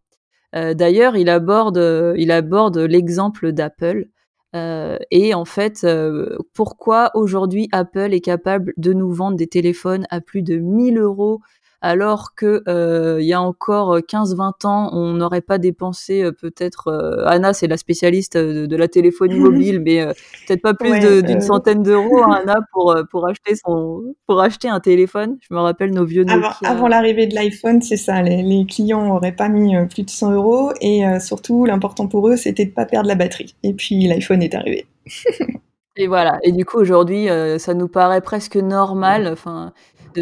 Euh, 0.55 0.73
d'ailleurs, 0.73 1.15
il 1.15 1.29
aborde 1.29 1.77
l'exemple 1.77 3.51
d'Apple. 3.51 4.07
Euh, 4.55 4.97
et 5.11 5.33
en 5.33 5.45
fait, 5.45 5.83
euh, 5.83 6.37
pourquoi 6.53 7.11
aujourd'hui 7.13 7.67
Apple 7.71 8.13
est 8.13 8.21
capable 8.21 8.73
de 8.77 8.93
nous 8.93 9.11
vendre 9.11 9.37
des 9.37 9.47
téléphones 9.47 10.07
à 10.09 10.21
plus 10.21 10.41
de 10.41 10.57
1000 10.57 10.97
euros 10.97 11.41
alors 11.85 12.33
que 12.33 12.63
euh, 12.67 13.21
il 13.21 13.27
y 13.27 13.33
a 13.33 13.39
encore 13.39 13.99
15-20 13.99 14.65
ans, 14.65 14.89
on 14.91 15.13
n'aurait 15.13 15.41
pas 15.41 15.59
dépensé 15.59 16.23
euh, 16.23 16.31
peut-être. 16.31 16.87
Euh, 16.87 17.27
Anna, 17.27 17.53
c'est 17.53 17.67
la 17.67 17.77
spécialiste 17.77 18.35
de, 18.37 18.75
la 18.75 18.87
téléphonie 18.87 19.37
mobile, 19.37 19.79
mais 19.85 20.03
peut-être 20.47 20.63
pas 20.63 20.73
plus 20.73 20.99
d'une 21.21 21.41
centaine 21.41 21.83
d'euros, 21.83 22.23
hein, 22.23 22.39
Anna, 22.41 22.55
pour 22.73 22.95
pour 23.11 23.27
acheter 23.27 23.53
son 23.55 24.15
pour 24.25 24.41
acheter 24.41 24.67
un 24.67 24.79
téléphone. 24.79 25.37
Je 25.47 25.53
me 25.53 25.59
rappelle 25.59 25.93
nos 25.93 26.05
vieux 26.05 26.23
Nokia. 26.23 26.57
Avant, 26.63 26.75
avant 26.75 26.87
l'arrivée 26.87 27.27
de 27.27 27.35
l'iPhone, 27.35 27.83
c'est 27.83 27.97
ça. 27.97 28.23
Les, 28.23 28.41
les 28.41 28.65
clients 28.65 29.05
n'auraient 29.05 29.35
pas 29.35 29.47
mis 29.47 29.75
plus 29.87 30.01
de 30.01 30.09
100 30.09 30.31
euros 30.31 30.71
et 30.81 31.03
surtout, 31.19 31.65
l'important 31.65 32.07
pour 32.07 32.27
eux, 32.29 32.35
c'était 32.35 32.65
de 32.65 32.71
pas 32.71 32.85
perdre 32.85 33.07
la 33.07 33.15
batterie. 33.15 33.53
Et 33.61 33.73
puis 33.75 34.07
l'iPhone 34.07 34.41
est 34.41 34.55
arrivé. 34.55 34.87
Et 35.97 36.07
voilà. 36.07 36.39
Et 36.43 36.51
du 36.51 36.65
coup, 36.65 36.77
aujourd'hui, 36.77 37.27
ça 37.57 37.73
nous 37.73 37.87
paraît 37.87 38.21
presque 38.21 38.57
normal. 38.57 39.29
Enfin, 39.31 39.71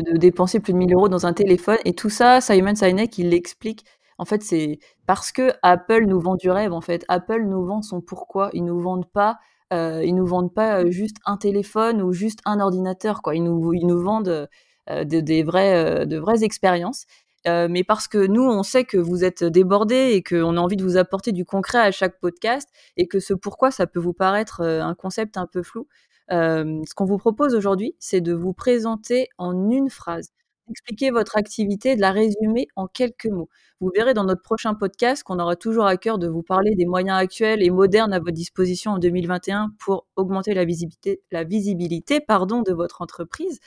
de, 0.01 0.17
dépenser 0.17 0.59
plus 0.59 0.73
de 0.73 0.77
1000 0.77 0.93
euros 0.93 1.09
dans 1.09 1.25
un 1.25 1.33
téléphone. 1.33 1.77
Et 1.85 1.93
tout 1.93 2.09
ça, 2.09 2.41
Simon 2.41 2.75
Sinek, 2.75 3.17
il 3.17 3.29
l'explique. 3.29 3.85
En 4.17 4.25
fait, 4.25 4.43
c'est 4.43 4.79
parce 5.05 5.31
que 5.31 5.51
Apple 5.61 6.05
nous 6.05 6.19
vend 6.19 6.35
du 6.35 6.49
rêve. 6.49 6.73
En 6.73 6.81
fait, 6.81 7.05
Apple 7.07 7.43
nous 7.43 7.65
vend 7.65 7.81
son 7.81 8.01
pourquoi. 8.01 8.49
Ils 8.53 8.63
nous 8.63 8.79
vendent 8.79 9.09
pas, 9.11 9.37
euh, 9.73 10.03
ils 10.03 10.15
nous 10.15 10.25
vendent 10.25 10.53
pas 10.53 10.81
euh, 10.83 10.91
juste 10.91 11.17
un 11.25 11.37
téléphone 11.37 12.01
ou 12.01 12.13
juste 12.13 12.39
un 12.45 12.59
ordinateur. 12.59 13.21
Quoi, 13.21 13.35
ils 13.35 13.43
nous, 13.43 13.73
ils 13.73 13.87
nous 13.87 14.01
vendent 14.01 14.47
euh, 14.89 15.03
de, 15.03 15.19
des 15.19 15.43
vrais, 15.43 16.05
de 16.05 16.17
vraies 16.17 16.43
expériences. 16.43 17.05
mais 17.45 17.83
parce 17.83 18.07
que 18.07 18.25
nous, 18.27 18.43
on 18.43 18.63
sait 18.63 18.85
que 18.85 18.97
vous 18.97 19.23
êtes 19.23 19.43
débordés 19.43 20.11
et 20.13 20.23
qu'on 20.23 20.57
a 20.57 20.61
envie 20.61 20.77
de 20.77 20.83
vous 20.83 20.97
apporter 20.97 21.31
du 21.31 21.45
concret 21.45 21.79
à 21.79 21.91
chaque 21.91 22.19
podcast 22.19 22.69
et 22.97 23.07
que 23.07 23.19
ce 23.19 23.33
pourquoi, 23.33 23.71
ça 23.71 23.87
peut 23.87 23.99
vous 23.99 24.13
paraître 24.13 24.61
un 24.61 24.95
concept 24.95 25.37
un 25.37 25.47
peu 25.47 25.63
flou. 25.63 25.87
Ce 26.29 26.93
qu'on 26.95 27.05
vous 27.05 27.17
propose 27.17 27.55
aujourd'hui, 27.55 27.95
c'est 27.99 28.21
de 28.21 28.33
vous 28.33 28.53
présenter 28.53 29.27
en 29.37 29.69
une 29.69 29.89
phrase, 29.89 30.31
expliquer 30.69 31.11
votre 31.11 31.37
activité, 31.37 31.95
de 31.95 32.01
la 32.01 32.11
résumer 32.11 32.67
en 32.75 32.87
quelques 32.87 33.27
mots. 33.27 33.49
Vous 33.79 33.91
verrez 33.93 34.13
dans 34.13 34.23
notre 34.23 34.41
prochain 34.41 34.73
podcast 34.73 35.23
qu'on 35.23 35.39
aura 35.39 35.55
toujours 35.55 35.85
à 35.85 35.97
cœur 35.97 36.17
de 36.17 36.27
vous 36.27 36.43
parler 36.43 36.75
des 36.75 36.85
moyens 36.85 37.17
actuels 37.17 37.61
et 37.61 37.69
modernes 37.69 38.13
à 38.13 38.19
votre 38.19 38.31
disposition 38.31 38.91
en 38.91 38.97
2021 38.97 39.73
pour 39.79 40.07
augmenter 40.15 40.53
la 40.53 40.65
visibilité, 40.65 41.21
la 41.31 41.43
visibilité 41.43 42.19
pardon, 42.19 42.61
de 42.61 42.71
votre 42.71 43.01
entreprise. 43.01 43.59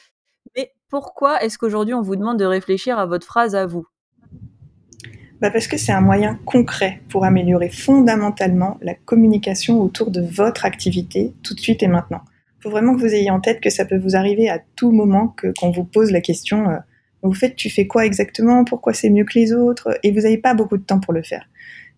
Mais 0.57 0.73
pourquoi 0.89 1.43
est-ce 1.43 1.59
qu'aujourd'hui 1.59 1.95
on 1.95 2.03
vous 2.03 2.17
demande 2.17 2.39
de 2.39 2.45
réfléchir 2.45 2.99
à 2.99 3.07
votre 3.07 3.27
phrase 3.27 3.55
à 3.55 3.67
vous? 3.67 3.87
Bah 5.41 5.51
Parce 5.51 5.67
que 5.67 5.77
c'est 5.77 5.93
un 5.93 6.01
moyen 6.01 6.37
concret 6.47 7.03
pour 7.11 7.25
améliorer 7.25 7.69
fondamentalement 7.69 8.79
la 8.81 8.95
communication 8.95 9.83
autour 9.83 10.11
de 10.11 10.23
votre 10.23 10.65
activité 10.65 11.35
tout 11.43 11.55
de 11.55 11.61
suite 11.61 11.83
et 11.83 11.89
maintenant 11.89 12.23
faut 12.61 12.71
vraiment 12.71 12.95
que 12.95 13.01
vous 13.01 13.15
ayez 13.15 13.31
en 13.31 13.41
tête 13.41 13.61
que 13.61 13.71
ça 13.71 13.85
peut 13.85 13.99
vous 13.99 14.17
arriver 14.17 14.49
à 14.49 14.61
tout 14.77 14.91
moment 14.91 15.29
que 15.29 15.53
qu'on 15.59 15.71
vous 15.71 15.85
pose 15.85 16.11
la 16.11 16.21
question 16.21 16.69
euh, 16.69 16.77
vous 17.27 17.35
faites 17.35 17.57
tu 17.57 17.71
fais 17.71 17.87
quoi 17.87 18.07
exactement? 18.07 18.65
Pourquoi 18.65 18.93
c'est 18.93 19.11
mieux 19.11 19.25
que 19.25 19.39
les 19.39 19.53
autres? 19.53 19.99
Et 20.03 20.13
vous 20.13 20.21
n'avez 20.21 20.39
pas 20.39 20.55
beaucoup 20.55 20.77
de 20.77 20.83
temps 20.83 21.01
pour 21.01 21.13
le 21.13 21.23
faire. 21.23 21.49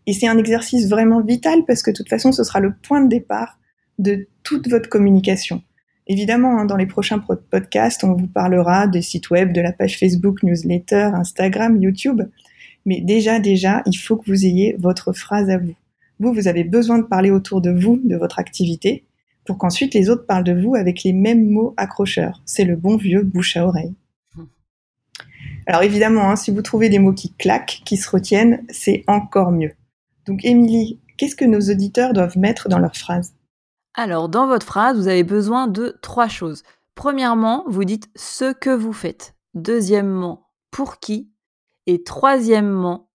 Et 0.07 0.13
c'est 0.13 0.27
un 0.27 0.39
exercice 0.39 0.89
vraiment 0.89 1.21
vital 1.21 1.61
parce 1.67 1.83
que 1.83 1.91
de 1.91 1.97
toute 1.97 2.09
façon 2.09 2.33
ce 2.33 2.45
sera 2.45 2.61
le 2.61 2.73
point 2.75 3.03
de 3.03 3.09
départ 3.09 3.59
de 3.99 4.29
toute 4.43 4.69
votre 4.69 4.89
communication. 4.89 5.63
Évidemment 6.07 6.59
hein, 6.59 6.65
dans 6.65 6.77
les 6.77 6.87
prochains 6.87 7.19
podcasts 7.19 8.05
on 8.05 8.15
vous 8.15 8.27
parlera 8.27 8.87
des 8.87 9.03
sites 9.03 9.31
web 9.31 9.53
de 9.53 9.61
la 9.61 9.73
page 9.73 9.99
Facebook 9.99 10.43
newsletter 10.43 11.11
Instagram 11.15 11.81
YouTube. 11.81 12.23
Mais 12.87 13.01
déjà 13.01 13.39
déjà 13.39 13.83
il 13.87 13.97
faut 13.97 14.17
que 14.17 14.31
vous 14.31 14.47
ayez 14.47 14.77
votre 14.79 15.13
phrase 15.13 15.51
à 15.51 15.59
vous. 15.59 15.75
Vous 16.21 16.33
vous 16.33 16.49
avez 16.49 16.65
besoin 16.65 16.99
de 16.99 17.05
parler 17.05 17.31
autour 17.31 17.61
de 17.61 17.71
vous 17.71 18.01
de 18.03 18.17
votre 18.17 18.39
activité 18.39 19.05
pour 19.49 19.57
qu'ensuite 19.57 19.95
les 19.95 20.11
autres 20.11 20.27
parlent 20.27 20.45
de 20.45 20.53
vous 20.53 20.75
avec 20.75 21.05
les 21.05 21.15
mêmes 21.15 21.49
mots 21.49 21.73
accrocheurs. 21.79 22.43
C'est 22.45 22.67
le 22.67 22.77
bon 22.77 22.99
vieux 22.99 23.23
bouche 23.23 23.57
à 23.57 23.67
oreille. 23.67 23.95
Alors 25.67 25.83
évidemment, 25.83 26.31
hein, 26.31 26.37
si 26.37 26.51
vous 26.51 26.61
trouvez 26.61 26.91
des 26.91 26.99
mots 26.99 27.15
qui 27.15 27.33
claquent, 27.33 27.81
qui 27.87 27.97
se 27.97 28.11
retiennent, 28.11 28.67
c'est 28.69 29.05
encore 29.07 29.51
mieux. 29.51 29.73
Donc 30.27 30.45
Émilie, 30.45 31.01
qu'est-ce 31.17 31.35
que 31.35 31.47
nos 31.47 31.61
auditeurs 31.61 32.13
doivent 32.13 32.37
mettre 32.37 32.69
dans 32.69 32.79
leur 32.79 32.95
phrase 32.95 33.33
Alors 33.95 34.29
dans 34.29 34.47
votre 34.47 34.67
phrase, 34.67 34.99
vous 34.99 35.09
avez 35.09 35.25
besoin 35.25 35.67
de 35.67 35.97
trois 36.03 36.29
choses. 36.29 36.63
Premièrement, 36.95 37.65
vous 37.69 37.85
dites 37.85 38.11
ce 38.17 38.53
que 38.53 38.69
vous 38.69 38.93
faites. 38.93 39.35
Deuxièmement, 39.55 40.51
pour 40.71 40.99
qui? 40.99 41.31
Et 41.87 42.03
troisièmement, 42.03 43.08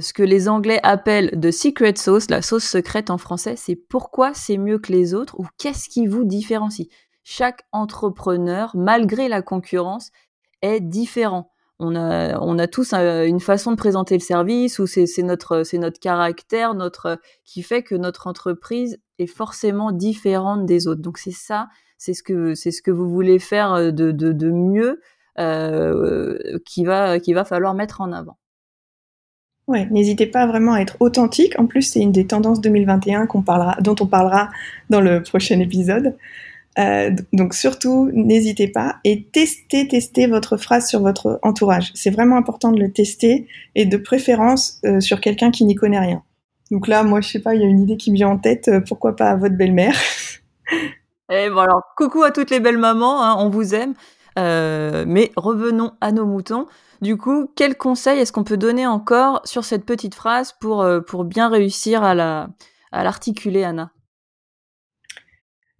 ce 0.00 0.12
que 0.12 0.22
les 0.22 0.48
Anglais 0.48 0.80
appellent 0.82 1.38
de 1.38 1.50
secret 1.50 1.94
sauce, 1.96 2.30
la 2.30 2.42
sauce 2.42 2.64
secrète 2.64 3.10
en 3.10 3.18
français, 3.18 3.54
c'est 3.56 3.76
pourquoi 3.76 4.34
c'est 4.34 4.58
mieux 4.58 4.78
que 4.78 4.92
les 4.92 5.14
autres 5.14 5.38
ou 5.38 5.46
qu'est-ce 5.58 5.88
qui 5.88 6.06
vous 6.06 6.24
différencie? 6.24 6.88
Chaque 7.24 7.62
entrepreneur, 7.72 8.70
malgré 8.74 9.28
la 9.28 9.42
concurrence, 9.42 10.10
est 10.62 10.80
différent. 10.80 11.50
On 11.78 11.94
a, 11.94 12.38
on 12.40 12.58
a 12.58 12.66
tous 12.66 12.94
une 12.94 13.40
façon 13.40 13.70
de 13.72 13.76
présenter 13.76 14.14
le 14.14 14.22
service 14.22 14.78
ou 14.78 14.86
c'est 14.86 15.06
notre, 15.22 15.62
notre 15.76 16.00
caractère, 16.00 16.74
notre, 16.74 17.20
qui 17.44 17.62
fait 17.62 17.82
que 17.82 17.94
notre 17.94 18.26
entreprise 18.26 18.98
est 19.18 19.26
forcément 19.26 19.92
différente 19.92 20.64
des 20.64 20.86
autres. 20.86 21.02
Donc 21.02 21.18
c'est 21.18 21.32
ça, 21.32 21.68
c'est 21.98 22.14
ce 22.14 22.22
que, 22.22 22.54
ce 22.54 22.80
que 22.80 22.90
vous 22.90 23.08
voulez 23.10 23.38
faire 23.38 23.92
de, 23.92 24.10
de, 24.10 24.32
de 24.32 24.50
mieux 24.50 25.00
euh, 25.38 26.58
qui 26.64 26.84
va, 26.84 27.20
qui 27.20 27.34
va 27.34 27.44
falloir 27.44 27.74
mettre 27.74 28.00
en 28.00 28.12
avant. 28.12 28.38
Ouais, 29.68 29.88
n'hésitez 29.90 30.26
pas 30.26 30.46
vraiment 30.46 30.74
à 30.74 30.80
être 30.80 30.96
authentique. 31.00 31.58
En 31.58 31.66
plus, 31.66 31.82
c'est 31.82 32.00
une 32.00 32.12
des 32.12 32.26
tendances 32.26 32.60
2021 32.60 33.26
qu'on 33.26 33.42
parlera, 33.42 33.76
dont 33.80 33.96
on 34.00 34.06
parlera 34.06 34.50
dans 34.90 35.00
le 35.00 35.22
prochain 35.22 35.58
épisode. 35.58 36.14
Euh, 36.78 37.10
donc 37.32 37.54
surtout, 37.54 38.10
n'hésitez 38.12 38.68
pas 38.68 38.96
et 39.02 39.24
testez, 39.24 39.88
testez 39.88 40.26
votre 40.26 40.56
phrase 40.56 40.88
sur 40.88 41.00
votre 41.00 41.38
entourage. 41.42 41.90
C'est 41.94 42.10
vraiment 42.10 42.36
important 42.36 42.70
de 42.70 42.78
le 42.78 42.92
tester 42.92 43.48
et 43.74 43.86
de 43.86 43.96
préférence 43.96 44.80
euh, 44.84 45.00
sur 45.00 45.20
quelqu'un 45.20 45.50
qui 45.50 45.64
n'y 45.64 45.74
connaît 45.74 45.98
rien. 45.98 46.22
Donc 46.70 46.86
là, 46.86 47.02
moi, 47.02 47.20
je 47.20 47.28
sais 47.28 47.40
pas, 47.40 47.54
il 47.54 47.62
y 47.62 47.64
a 47.64 47.68
une 47.68 47.80
idée 47.80 47.96
qui 47.96 48.10
me 48.10 48.16
vient 48.16 48.28
en 48.28 48.38
tête. 48.38 48.68
Euh, 48.68 48.80
pourquoi 48.80 49.16
pas 49.16 49.34
votre 49.36 49.56
belle-mère 49.56 49.96
Et 51.32 51.50
bon 51.50 51.58
alors, 51.58 51.82
coucou 51.96 52.22
à 52.22 52.30
toutes 52.30 52.50
les 52.50 52.60
belles 52.60 52.78
mamans, 52.78 53.20
hein, 53.20 53.34
on 53.40 53.48
vous 53.48 53.74
aime. 53.74 53.94
mais 54.36 55.32
revenons 55.36 55.92
à 56.00 56.12
nos 56.12 56.24
moutons. 56.24 56.66
Du 57.02 57.16
coup, 57.16 57.50
quel 57.56 57.76
conseil 57.76 58.20
est-ce 58.20 58.32
qu'on 58.32 58.44
peut 58.44 58.56
donner 58.56 58.86
encore 58.86 59.42
sur 59.44 59.64
cette 59.64 59.84
petite 59.84 60.14
phrase 60.14 60.54
pour, 60.60 60.82
euh, 60.82 61.00
pour 61.00 61.24
bien 61.24 61.48
réussir 61.48 62.02
à 62.02 62.14
la 62.14 62.48
à 62.92 63.04
l'articuler, 63.04 63.64
Anna? 63.64 63.92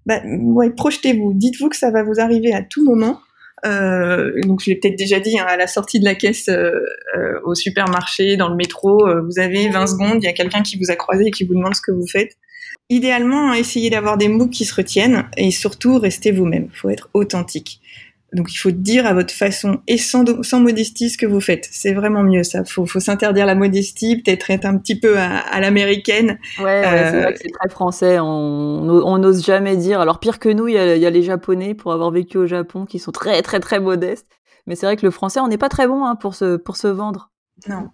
Bah, 0.05 0.21
ouais, 0.25 0.71
projetez-vous. 0.71 1.33
Dites-vous 1.35 1.69
que 1.69 1.77
ça 1.77 1.91
va 1.91 2.03
vous 2.03 2.21
arriver 2.21 2.53
à 2.53 2.63
tout 2.63 2.85
moment. 2.85 3.21
Euh, 3.65 4.33
donc, 4.43 4.61
je 4.63 4.71
l'ai 4.71 4.77
peut-être 4.77 4.99
déjà 4.99 5.19
dit, 5.19 5.39
hein, 5.39 5.47
à 5.49 5.57
la 5.57 5.67
sortie 5.67 5.99
de 5.99 6.05
la 6.05 6.15
caisse 6.15 6.49
euh, 6.49 6.81
au 7.45 7.55
supermarché, 7.55 8.37
dans 8.37 8.49
le 8.49 8.57
métro, 8.57 9.07
vous 9.25 9.41
avez 9.41 9.69
20 9.69 9.87
secondes, 9.87 10.23
il 10.23 10.27
y 10.27 10.29
a 10.29 10.33
quelqu'un 10.33 10.63
qui 10.63 10.77
vous 10.77 10.91
a 10.91 10.97
croisé 10.97 11.27
et 11.27 11.31
qui 11.31 11.45
vous 11.45 11.55
demande 11.55 11.75
ce 11.75 11.81
que 11.81 11.93
vous 11.93 12.07
faites. 12.07 12.37
Idéalement, 12.89 13.53
essayez 13.53 13.91
d'avoir 13.91 14.17
des 14.17 14.29
mots 14.29 14.49
qui 14.49 14.65
se 14.65 14.75
retiennent 14.75 15.29
et 15.37 15.51
surtout, 15.51 15.99
restez 15.99 16.31
vous-même. 16.31 16.69
Il 16.73 16.77
faut 16.77 16.91
être 16.91 17.09
authentique. 17.15 17.81
Donc 18.37 18.53
il 18.53 18.59
faut 18.59 18.71
dire 18.71 19.07
à 19.07 19.15
votre 19.15 19.33
façon 19.33 19.81
et 19.89 19.97
sans, 19.97 20.43
sans 20.43 20.61
modestie 20.61 21.09
ce 21.09 21.17
que 21.17 21.25
vous 21.25 21.41
faites. 21.41 21.69
C'est 21.73 21.95
vraiment 21.95 22.23
mieux 22.23 22.43
ça. 22.43 22.65
Faut, 22.65 22.85
faut 22.85 23.01
s'interdire 23.01 23.47
la 23.47 23.55
modestie, 23.55 24.23
peut-être 24.23 24.51
être 24.51 24.67
un 24.67 24.77
petit 24.77 25.01
peu 25.01 25.19
à, 25.19 25.59
l'américaine. 25.61 26.39
Ouais, 26.61 26.83
c'est 26.85 27.11
vrai 27.11 27.27
euh, 27.27 27.33
que 27.33 27.39
c'est 27.39 27.51
très 27.51 27.69
français. 27.71 28.19
On 28.21 29.19
n'ose 29.19 29.45
jamais 29.45 29.77
dire. 29.77 30.01
Alors 30.01 30.21
pire 30.21 30.39
que 30.39 30.51
nous, 30.51 30.69
il 30.69 30.75
y, 30.75 30.79
a, 30.79 30.97
y, 30.97 31.07
a, 31.07 31.11
les 31.11 31.23
Japonais 31.23 31.75
pour 31.75 31.93
avoir 31.93 32.11
vécu 32.11 32.37
au 32.37 32.47
Japon 32.47 32.85
qui 32.85 32.99
sont 32.99 33.11
très 33.11 33.41
très 33.41 33.59
très 33.59 33.81
modestes. 33.81 34.29
Mais 34.67 34.77
c'est 34.77 34.85
vrai 34.85 34.97
que 34.97 35.07
le 35.07 35.11
français, 35.11 35.41
on 35.41 35.49
n'est 35.49 35.59
pas 35.59 35.71
très 35.71 35.89
bon 35.89 36.05
hein, 36.05 36.15
pour 36.15 36.35
se 36.35 36.57
pour 36.57 36.77
se 36.77 36.89
vendre. 36.89 37.31
Non. 37.69 37.89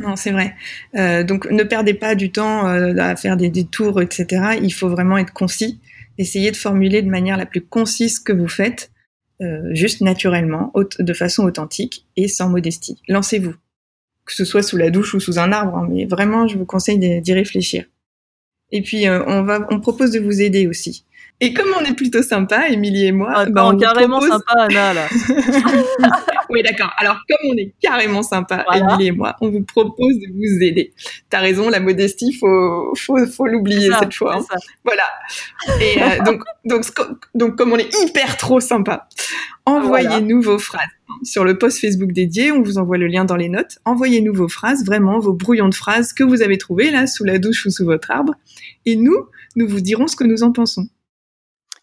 Non, 0.00 0.14
c'est 0.14 0.30
vrai. 0.30 0.54
Euh, 0.96 1.24
donc, 1.24 1.50
ne 1.50 1.64
perdez 1.64 1.94
pas 1.94 2.14
du 2.14 2.30
temps 2.30 2.68
euh, 2.68 2.94
à 2.98 3.16
faire 3.16 3.36
des, 3.36 3.50
des 3.50 3.64
tours, 3.64 4.00
etc. 4.00 4.58
Il 4.62 4.70
faut 4.70 4.88
vraiment 4.88 5.18
être 5.18 5.32
concis. 5.32 5.80
Essayez 6.18 6.52
de 6.52 6.56
formuler 6.56 7.02
de 7.02 7.08
manière 7.08 7.36
la 7.36 7.46
plus 7.46 7.62
concise 7.62 8.20
que 8.20 8.32
vous 8.32 8.46
faites. 8.46 8.92
Euh, 9.40 9.72
juste 9.72 10.00
naturellement, 10.00 10.72
de 10.98 11.12
façon 11.12 11.44
authentique 11.44 12.06
et 12.16 12.26
sans 12.26 12.48
modestie. 12.48 13.00
Lancez-vous, 13.08 13.54
que 14.24 14.34
ce 14.34 14.44
soit 14.44 14.62
sous 14.62 14.76
la 14.76 14.90
douche 14.90 15.14
ou 15.14 15.20
sous 15.20 15.38
un 15.38 15.52
arbre, 15.52 15.76
hein, 15.76 15.86
mais 15.88 16.06
vraiment, 16.06 16.48
je 16.48 16.58
vous 16.58 16.64
conseille 16.64 16.98
d'y 16.98 17.32
réfléchir. 17.32 17.84
Et 18.72 18.82
puis, 18.82 19.06
euh, 19.06 19.22
on 19.28 19.42
va, 19.42 19.64
on 19.70 19.78
propose 19.78 20.10
de 20.10 20.18
vous 20.18 20.42
aider 20.42 20.66
aussi. 20.66 21.04
Et 21.40 21.54
comme 21.54 21.68
on 21.78 21.84
est 21.84 21.94
plutôt 21.94 22.22
sympa, 22.22 22.68
Émilie 22.68 23.06
et 23.06 23.12
moi, 23.12 23.32
ah, 23.32 23.46
bah, 23.46 23.66
on 23.66 23.78
carrément 23.78 24.20
sympa, 24.20 24.54
Anna 24.58 24.92
là. 24.92 25.08
oui, 26.50 26.62
d'accord. 26.62 26.90
Alors, 26.98 27.18
comme 27.28 27.50
on 27.50 27.56
est 27.56 27.74
carrément 27.80 28.22
sympa, 28.22 28.64
Émilie 28.74 29.08
et 29.08 29.12
moi, 29.12 29.36
on 29.40 29.50
vous 29.50 29.62
propose 29.62 30.14
de 30.18 30.26
vous 30.32 30.62
aider. 30.62 30.92
T'as 31.30 31.40
raison, 31.40 31.68
la 31.68 31.80
modestie, 31.80 32.32
faut, 32.32 32.94
faut, 32.96 33.26
faut 33.26 33.46
l'oublier 33.46 33.90
cette 33.98 34.14
fois. 34.14 34.36
Hein. 34.38 34.58
Voilà. 34.84 35.04
Et 35.80 36.02
euh, 36.02 36.22
donc, 36.24 36.42
donc, 36.64 36.84
donc, 37.34 37.56
comme 37.56 37.72
on 37.72 37.78
est 37.78 37.94
hyper 38.02 38.36
trop 38.36 38.60
sympa, 38.60 39.08
envoyez-nous 39.66 40.40
vos 40.42 40.58
phrases 40.58 40.88
sur 41.22 41.44
le 41.44 41.58
post 41.58 41.80
Facebook 41.80 42.12
dédié. 42.12 42.52
On 42.52 42.62
vous 42.62 42.78
envoie 42.78 42.98
le 42.98 43.06
lien 43.06 43.24
dans 43.24 43.36
les 43.36 43.48
notes. 43.48 43.78
Envoyez-nous 43.84 44.34
vos 44.34 44.48
phrases, 44.48 44.84
vraiment 44.84 45.18
vos 45.18 45.32
brouillons 45.32 45.68
de 45.68 45.74
phrases 45.74 46.12
que 46.12 46.24
vous 46.24 46.42
avez 46.42 46.58
trouvés 46.58 46.90
là 46.90 47.06
sous 47.06 47.24
la 47.24 47.38
douche 47.38 47.66
ou 47.66 47.70
sous 47.70 47.84
votre 47.84 48.10
arbre. 48.10 48.34
Et 48.86 48.96
nous, 48.96 49.26
nous 49.56 49.68
vous 49.68 49.80
dirons 49.80 50.06
ce 50.06 50.16
que 50.16 50.24
nous 50.24 50.42
en 50.42 50.52
pensons. 50.52 50.88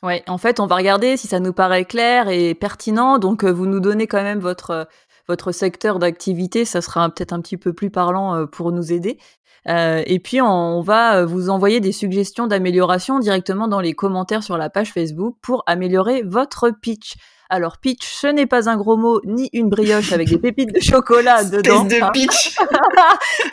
Ouais, 0.05 0.23
en 0.27 0.37
fait, 0.37 0.59
on 0.59 0.67
va 0.67 0.75
regarder 0.75 1.17
si 1.17 1.25
ça 1.25 1.39
nous 1.39 1.51
paraît 1.51 1.83
clair 1.83 2.29
et 2.29 2.53
pertinent. 2.53 3.17
Donc, 3.17 3.43
euh, 3.43 3.49
vous 3.49 3.65
nous 3.65 3.79
donnez 3.79 4.05
quand 4.05 4.21
même 4.21 4.37
votre 4.39 4.69
euh, 4.69 4.83
votre 5.27 5.51
secteur 5.51 5.97
d'activité, 5.97 6.65
ça 6.65 6.81
sera 6.81 7.09
peut-être 7.09 7.33
un 7.33 7.41
petit 7.41 7.57
peu 7.57 7.73
plus 7.73 7.89
parlant 7.89 8.35
euh, 8.35 8.45
pour 8.45 8.71
nous 8.71 8.93
aider. 8.93 9.17
et 9.67 10.19
puis, 10.23 10.39
on, 10.41 10.81
va 10.81 11.25
vous 11.25 11.49
envoyer 11.49 11.79
des 11.79 11.91
suggestions 11.91 12.45
d'amélioration 12.45 13.17
directement 13.17 13.67
dans 13.67 13.81
les 13.81 13.93
commentaires 13.93 14.43
sur 14.43 14.57
la 14.59 14.69
page 14.69 14.93
Facebook 14.93 15.37
pour 15.41 15.63
améliorer 15.65 16.21
votre 16.21 16.69
pitch. 16.69 17.15
Alors 17.49 17.77
pitch, 17.77 18.05
ce 18.05 18.27
n'est 18.27 18.47
pas 18.47 18.69
un 18.69 18.77
gros 18.77 18.97
mot 18.97 19.21
ni 19.23 19.49
une 19.53 19.69
brioche 19.69 20.11
avec 20.11 20.29
des 20.29 20.37
pépites 20.37 20.73
de 20.73 20.79
chocolat 20.79 21.43
dedans. 21.49 21.83
de 21.85 21.95
hein. 22.01 22.11
pitch. 22.11 22.57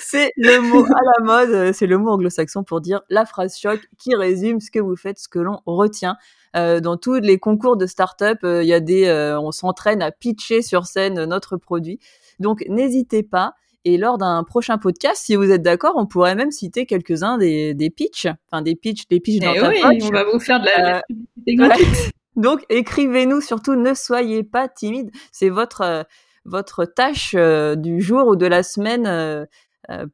c'est 0.00 0.32
le 0.37 0.61
mot 0.61 0.84
à 0.84 1.00
la 1.18 1.25
mode, 1.25 1.72
c'est 1.75 1.87
le 1.87 1.99
mot 1.99 2.11
anglo-saxon 2.11 2.64
pour 2.64 2.80
dire 2.80 3.02
la 3.11 3.26
phrase 3.26 3.58
choc 3.58 3.80
qui 3.99 4.14
résume 4.14 4.61
ce 4.61 4.70
que 4.70 4.78
vous 4.78 4.96
faites, 4.96 5.18
ce 5.18 5.28
que 5.28 5.38
l'on 5.38 5.61
retient. 5.66 6.16
Euh, 6.54 6.80
dans 6.80 6.96
tous 6.96 7.14
les 7.14 7.38
concours 7.38 7.76
de 7.76 7.87
start-up, 7.87 8.38
euh, 8.44 8.62
il 8.62 8.68
y 8.68 8.75
a 8.75 8.80
des, 8.80 9.06
euh, 9.06 9.40
on 9.40 9.52
s'entraîne 9.52 10.02
à 10.02 10.11
pitcher 10.11 10.61
sur 10.62 10.87
scène 10.87 11.25
notre 11.25 11.56
produit. 11.56 11.99
Donc 12.40 12.64
n'hésitez 12.68 13.22
pas. 13.22 13.54
Et 13.84 13.99
lors 13.99 14.16
d'un 14.16 14.44
prochain 14.44 14.78
podcast, 14.78 15.22
si 15.25 15.34
vous 15.34 15.50
êtes 15.50 15.62
d'accord, 15.62 15.94
on 15.96 16.06
pourrait 16.06 16.37
même 16.37 16.52
citer 16.52 16.87
quelques-uns 16.87 17.37
des, 17.37 17.75
des 17.75 17.90
pitchs, 17.90 18.28
enfin 18.46 18.62
des 18.62 18.76
pitchs, 18.76 19.08
des 19.08 19.18
pitchs 19.18 19.40
dans 19.40 19.54
eh 19.54 19.61
oui, 19.61 19.99
on 20.02 20.11
va 20.11 20.22
vous 20.22 20.38
faire 20.38 20.61
de 20.61 20.66
la, 20.66 21.02
publicité 21.44 22.12
Donc 22.36 22.64
écrivez-nous 22.68 23.40
surtout, 23.40 23.74
ne 23.74 23.94
soyez 23.94 24.42
pas 24.42 24.68
timide. 24.68 25.10
C'est 25.32 25.50
votre 25.50 26.06
votre 26.44 26.84
tâche 26.84 27.34
du 27.34 28.00
jour 28.00 28.26
ou 28.26 28.36
de 28.36 28.46
la 28.46 28.62
semaine 28.62 29.46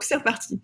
c'est 0.00 0.16
reparti. 0.16 0.60